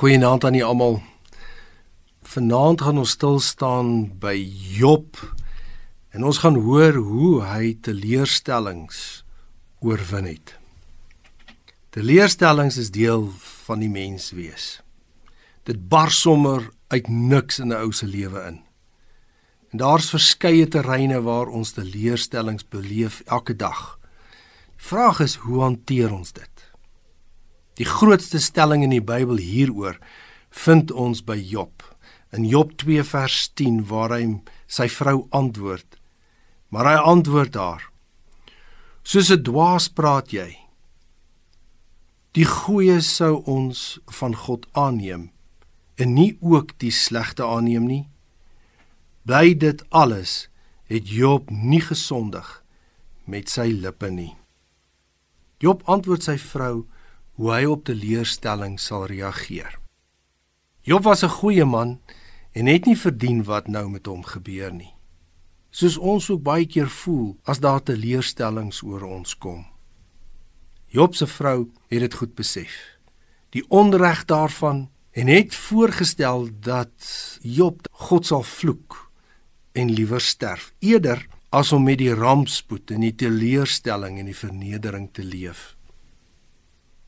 [0.00, 0.94] Goeienaand aan julle almal.
[2.24, 3.88] Vanaand gaan ons stil staan
[4.22, 4.32] by
[4.78, 5.18] Job
[6.16, 9.02] en ons gaan hoor hoe hy teleurstellings
[9.84, 10.54] oorwin het.
[11.92, 13.28] Teleurstellings is deel
[13.66, 14.70] van die mens wees.
[15.68, 18.62] Dit bars sommer uit niks in 'n ou se lewe in.
[19.68, 23.98] En daar's verskeie terreine waar ons teleurstellings beleef elke dag.
[24.80, 26.49] Die vraag is hoe hanteer ons dit?
[27.80, 29.96] Die grootste stelling in die Bybel hieroor
[30.52, 31.80] vind ons by Job.
[32.36, 34.26] In Job 2 vers 10 waar hy
[34.68, 35.96] sy vrou antwoord.
[36.68, 37.86] Maar hy antwoord haar:
[39.02, 40.58] Soos 'n dwaas praat jy.
[42.36, 45.30] Die goeie sou ons van God aanneem
[45.96, 48.08] en nie ook die slegte aanneem nie.
[49.24, 50.48] Bly dit alles
[50.84, 52.62] het Job nie gesondig
[53.24, 54.36] met sy lippe nie.
[55.58, 56.86] Job antwoord sy vrou:
[57.40, 59.78] hoe hy op teleurstelling sal reageer.
[60.84, 62.00] Job was 'n goeie man
[62.52, 64.92] en het nie verdien wat nou met hom gebeur nie.
[65.70, 69.64] Soos ons ook baie keer voel as daar teleurstellings oor ons kom.
[70.86, 72.98] Job se vrou het dit goed besef.
[73.50, 79.10] Die onreg daarvan en het voorgestel dat Job God sal vloek
[79.72, 85.08] en liewer sterf eerder as om met die rampspoed en die teleurstelling en die vernedering
[85.12, 85.79] te leef.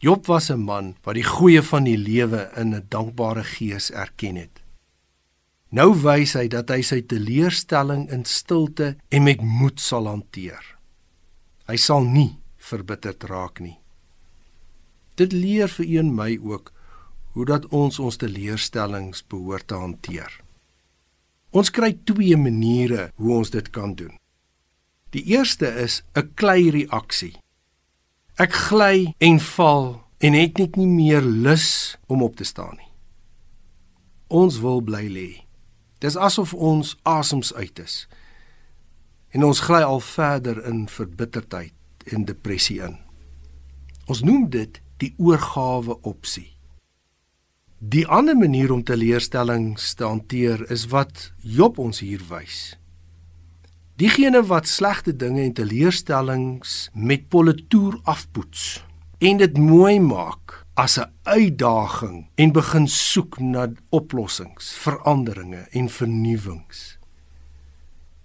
[0.00, 4.36] Job was 'n man wat die goeie van die lewe in 'n dankbare gees erken
[4.36, 4.62] het.
[5.68, 10.76] Nou wys hy dat hy sy teleurstelling in stilte en met moed sal hanteer.
[11.66, 13.78] Hy sal nie verbitterd raak nie.
[15.14, 16.72] Dit leer vir een my ook
[17.32, 20.40] hoe dat ons ons teleurstellings behoort te hanteer.
[21.50, 24.16] Ons kry twee maniere hoe ons dit kan doen.
[25.10, 27.39] Die eerste is 'n klei reaksie.
[28.40, 29.90] Ek gly en val
[30.24, 32.88] en het net nie meer lus om op te staan nie.
[34.32, 35.30] Ons wil bly lê.
[36.00, 38.06] Dis asof ons asems uit is.
[39.36, 42.96] En ons gly al verder in verbitterdheid en depressie in.
[44.08, 46.48] Ons noem dit die oorgawe opsie.
[47.76, 52.79] Die ander manier om teleurstellings te hanteer is wat Job ons hier wys.
[54.00, 58.78] Diegene wat slegte dinge en teleurstellings met politoer afpoets
[59.20, 66.96] en dit mooi maak as 'n uitdaging en begin soek na oplossings, veranderinge en vernuwings.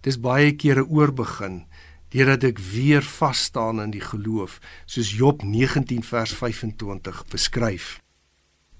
[0.00, 1.66] Dis baie kere oorbegin
[2.08, 8.00] deurdat ek weer vas staan in die geloof soos Job 19 vers 25 beskryf.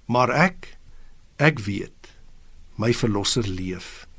[0.06, 0.78] Maar ek
[1.36, 2.18] ek weet
[2.74, 4.09] my verlosser leef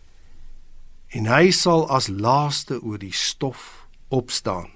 [1.12, 4.70] en hy sal as laaste oor die stof opstaan.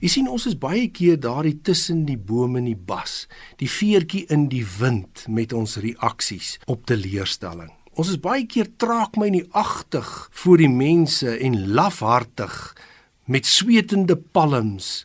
[0.00, 3.26] Jy sien ons is baie keer daardie tussen die bome en die bas,
[3.60, 7.70] die veertjie in die wind met ons reaksies op teleurstelling.
[7.92, 10.08] Ons is baie keer traag my nie agtig
[10.42, 12.54] voor die mense en lafhartig
[13.28, 15.02] met swetende palms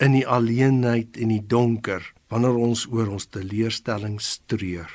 [0.00, 4.88] in die alleenheid en die donker wanneer ons oor ons teleurstelling streur.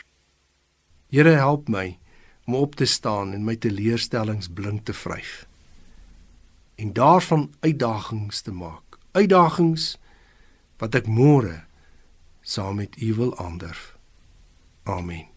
[1.13, 1.99] Here help my
[2.47, 5.45] om op te staan en my teleurstellings blink te vryf
[6.77, 8.99] en daarvan uitdagings te maak.
[9.11, 9.95] Uitdagings
[10.77, 11.63] wat ek môre
[12.41, 13.97] saam met u wil aanderf.
[14.85, 15.36] Amen